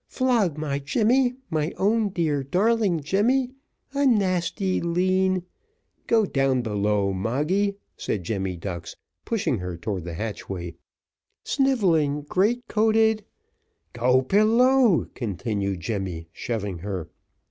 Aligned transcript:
Flog 0.07 0.57
my 0.57 0.79
Jemmy 0.79 1.35
my 1.51 1.73
own, 1.77 2.09
dear, 2.09 2.41
darling 2.43 3.01
Jemmy 3.03 3.51
a 3.93 4.03
nasty 4.03 4.81
lean" 4.81 5.43
"Go 6.07 6.25
down 6.25 6.63
below, 6.63 7.13
Moggy," 7.13 7.77
said 7.97 8.23
Jemmy 8.23 8.57
Ducks, 8.57 8.95
pushing 9.25 9.59
her 9.59 9.77
towards 9.77 10.05
the 10.05 10.15
hatchway. 10.15 10.73
"Snivelling, 11.43 12.23
great 12.23 12.67
coated" 12.67 13.25
"Go 13.93 14.21
below," 14.21 15.05
continued 15.13 15.81
Jemmy, 15.81 16.29
shoving 16.33 16.79
her. 16.79 17.07